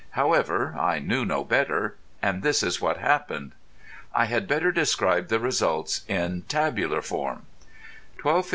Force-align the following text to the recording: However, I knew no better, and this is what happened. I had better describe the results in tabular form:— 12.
However, 0.17 0.75
I 0.79 0.97
knew 0.97 1.25
no 1.25 1.43
better, 1.43 1.95
and 2.23 2.41
this 2.41 2.63
is 2.63 2.81
what 2.81 2.97
happened. 2.97 3.51
I 4.15 4.25
had 4.25 4.47
better 4.47 4.71
describe 4.71 5.27
the 5.27 5.39
results 5.39 6.01
in 6.07 6.41
tabular 6.47 7.03
form:— 7.03 7.45
12. 8.17 8.49